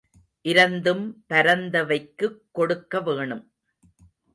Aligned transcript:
இரந்தும் 0.41 1.25
பரந்தவைக்குக் 1.29 2.41
கொடுக்கவேணும். 2.57 3.45